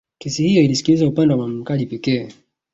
[0.19, 2.29] Kesi hiyo ilisikilizwa upande wa mlalamikaji pekee